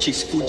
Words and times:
te 0.00 0.10
escuta. 0.10 0.39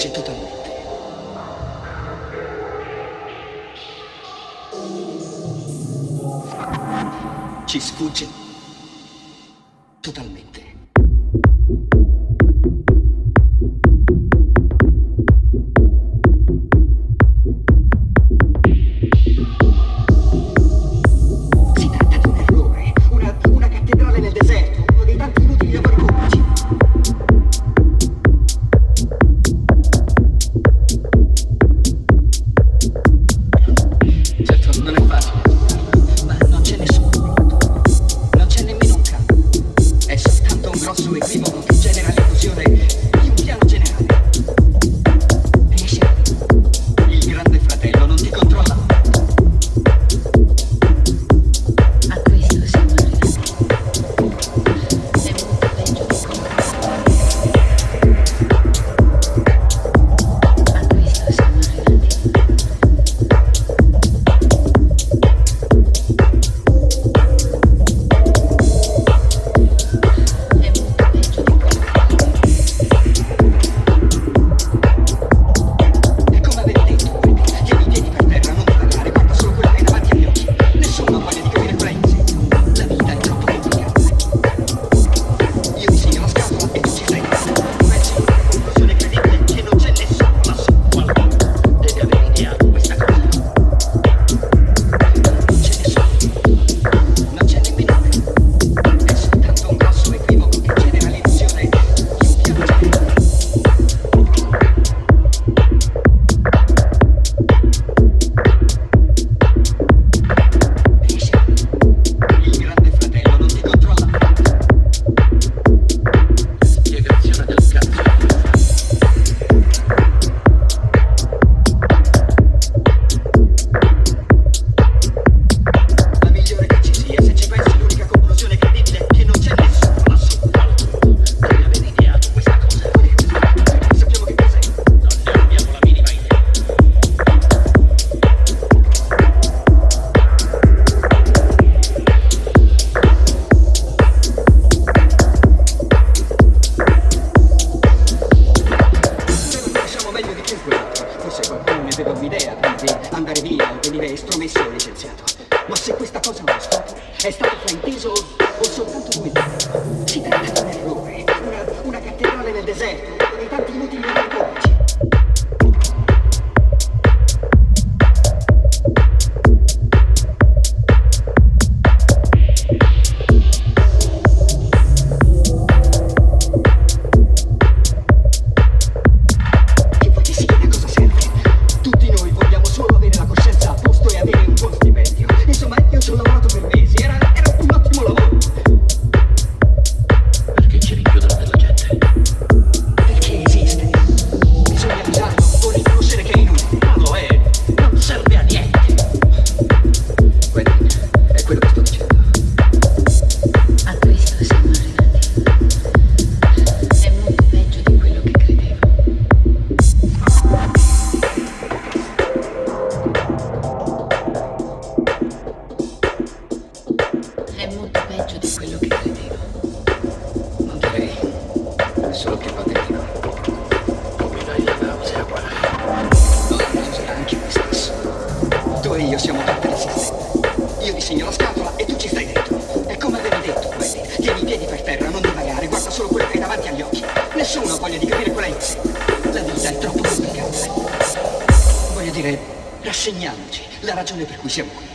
ragione 244.02 244.26
per 244.26 244.38
cui 244.38 244.50
siamo 244.50 244.72
qui 244.72 244.86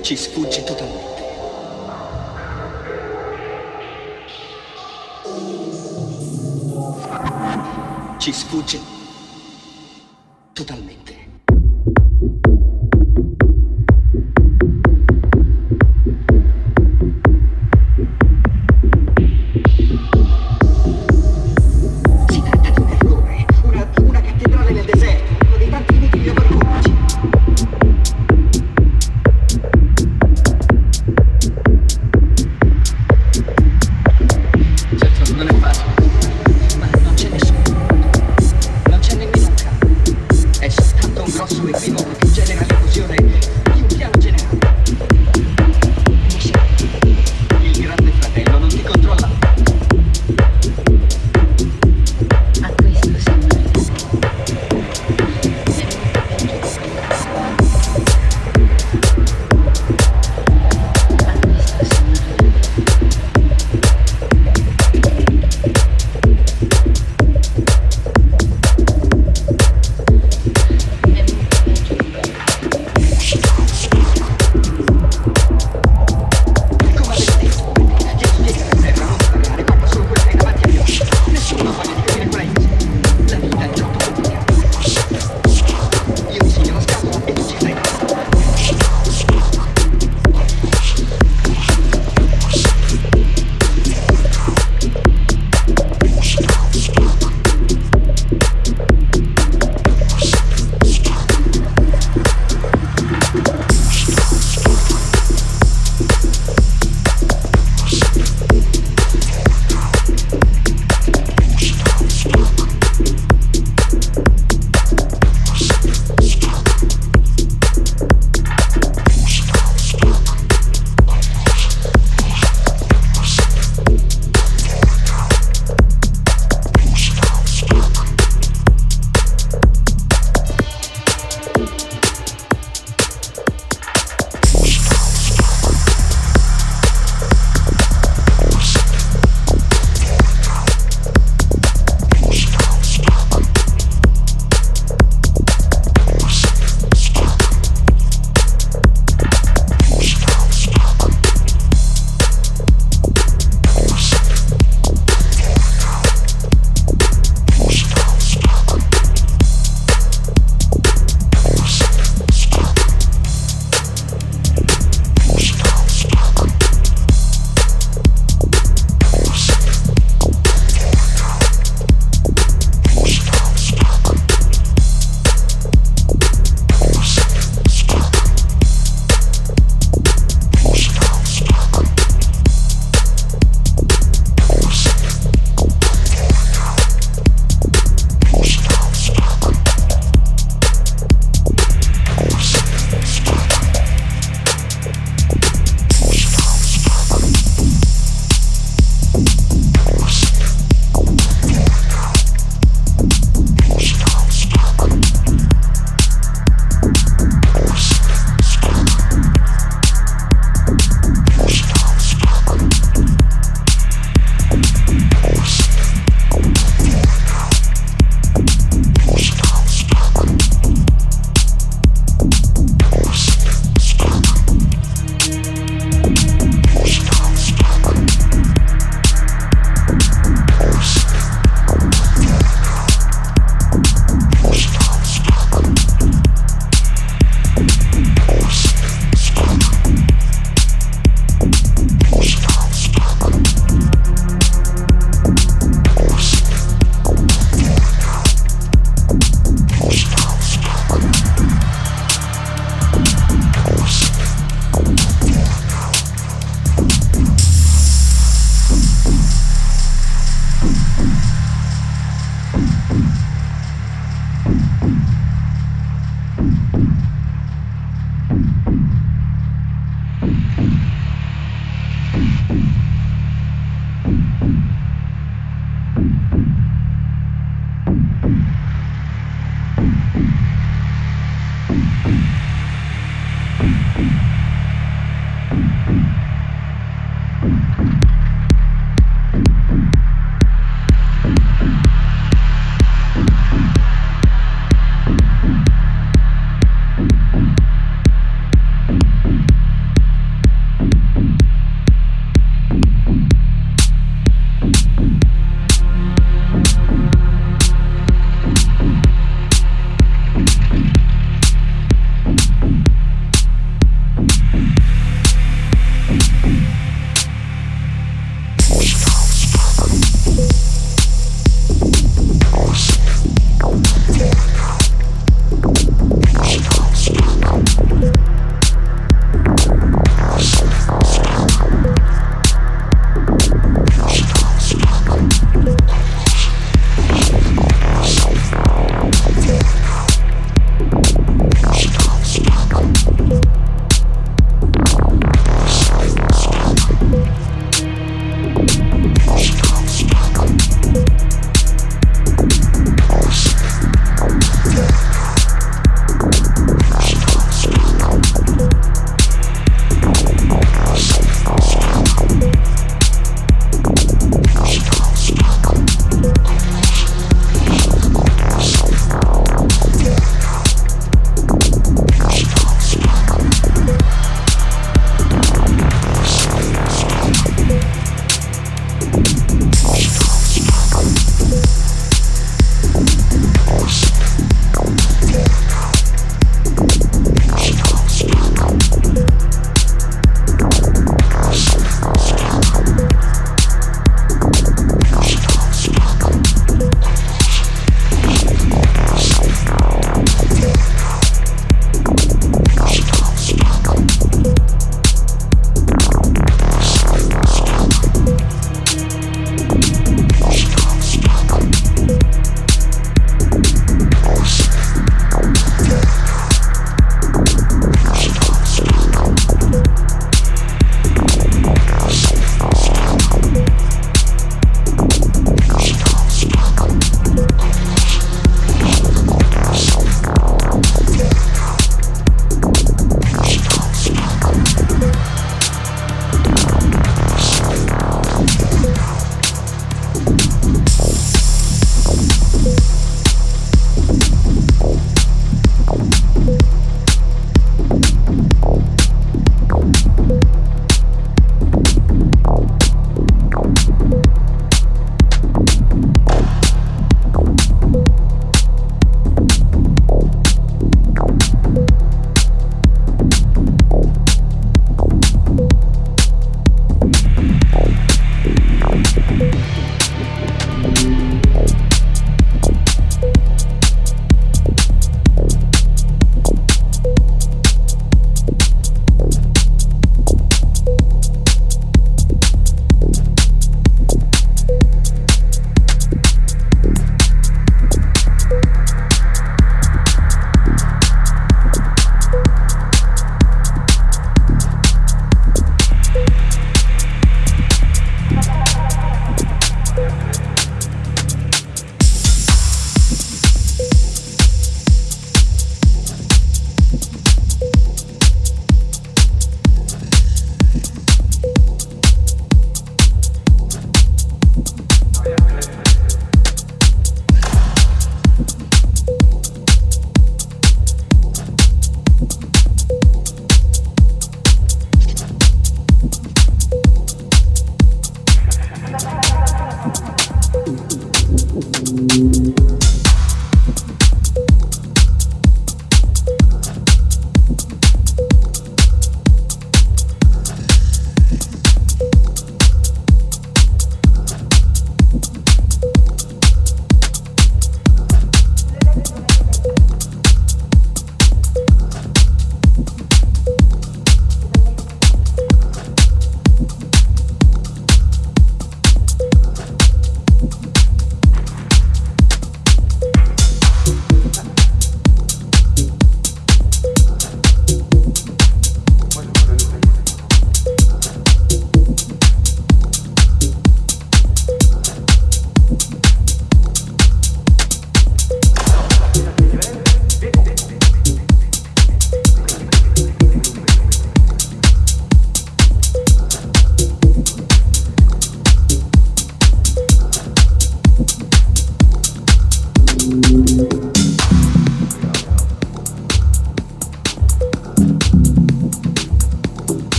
ci 0.00 0.16
sfugge 0.16 0.64
totalmente. 0.64 1.22
Ci 8.18 8.32
sfugge 8.32 8.93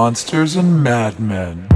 monsters 0.00 0.56
and 0.56 0.82
madmen. 0.82 1.69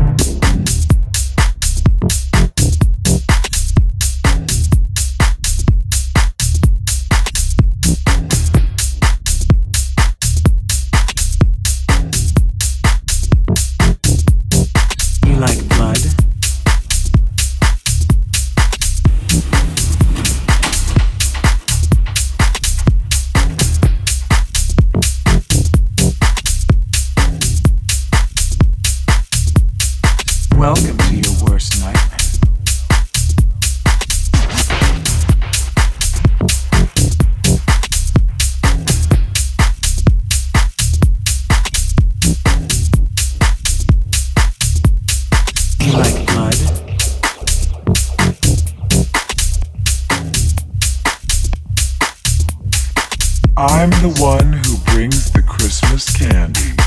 I'm 53.57 53.91
the 53.91 54.17
one 54.19 54.53
who 54.53 54.77
brings 54.93 55.31
the 55.31 55.43
Christmas 55.43 56.11
candy. 56.17 56.84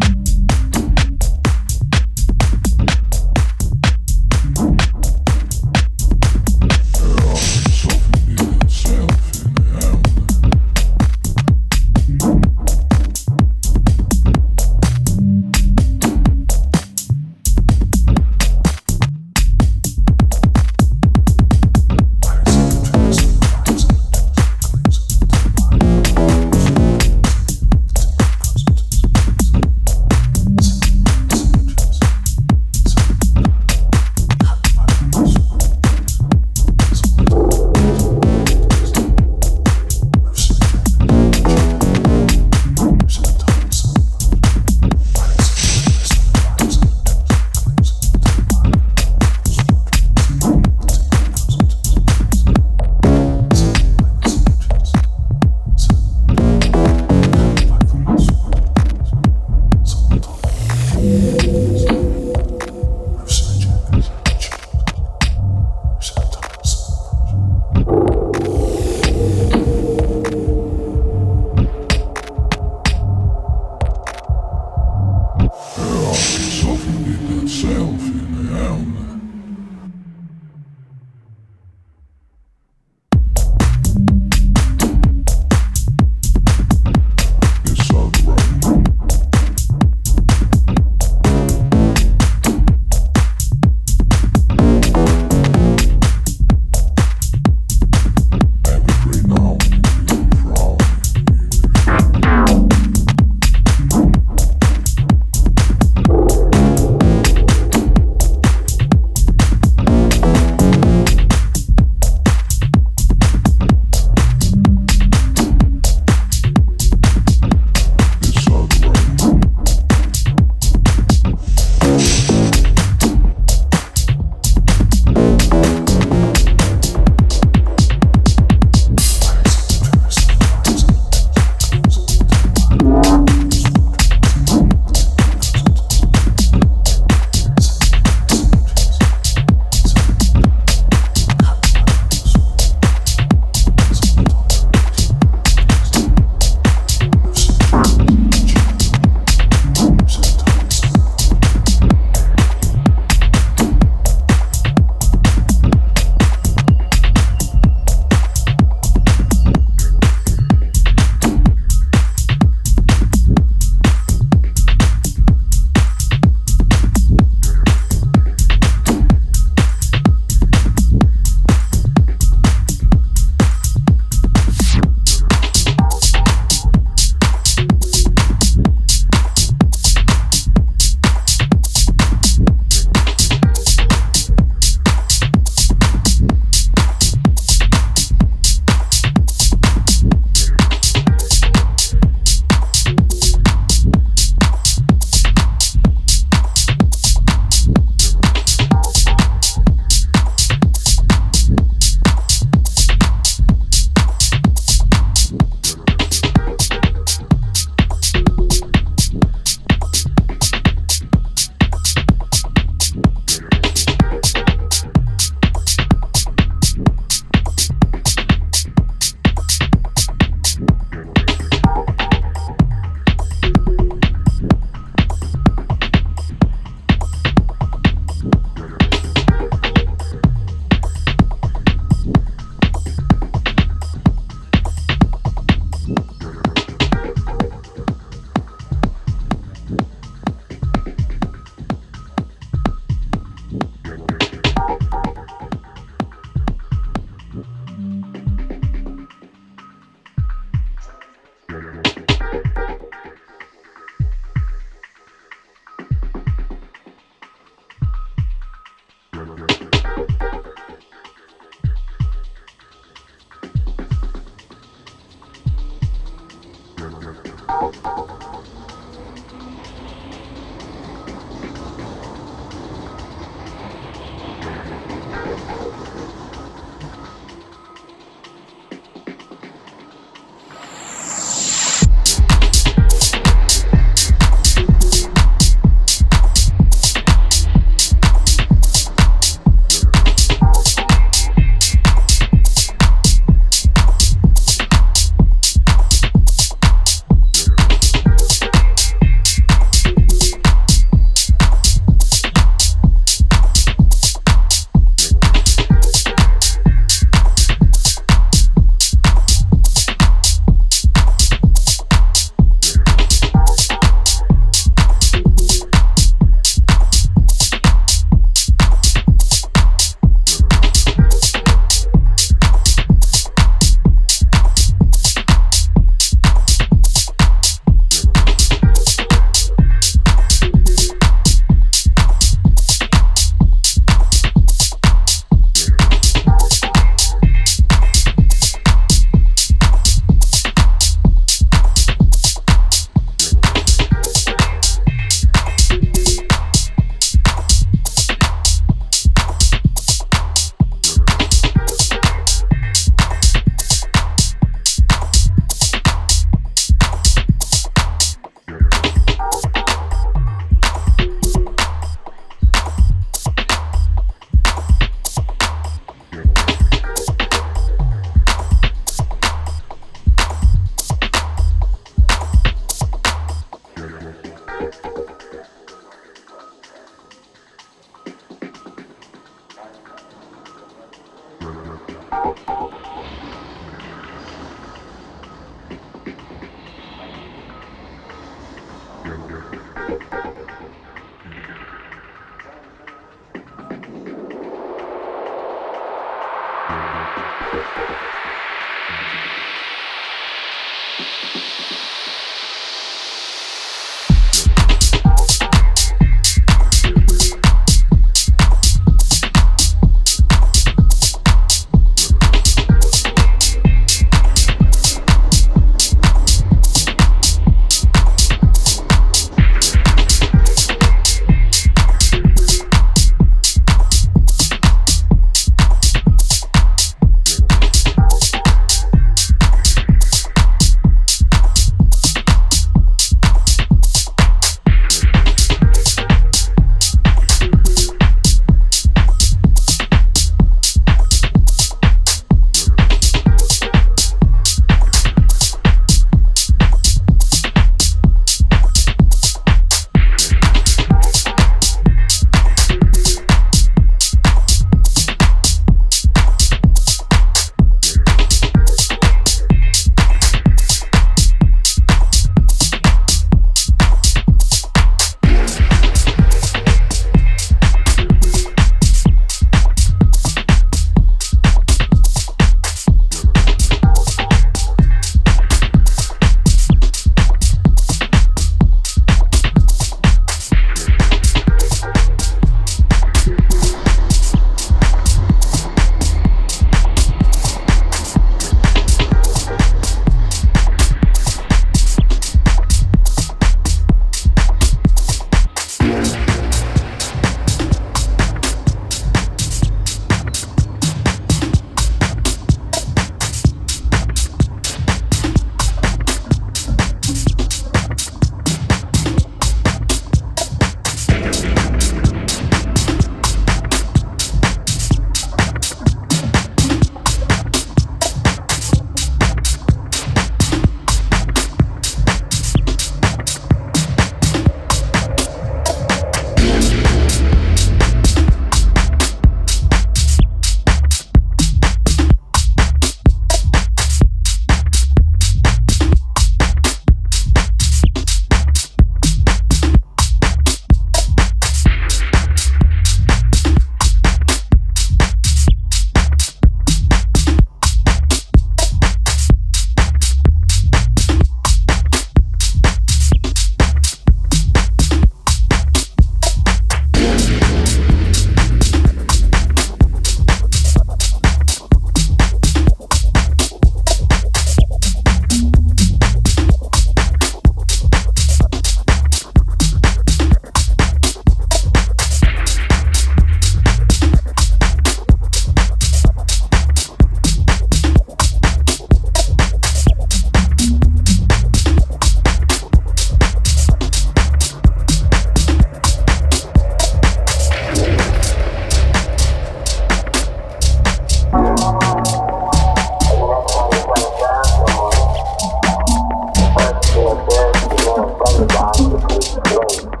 Your 597.01 597.15
world 597.15 597.25
belongs 597.25 598.21
on 598.21 598.41
the 598.41 598.45
ground 598.45 598.77
between 599.09 599.89
the 599.89 600.00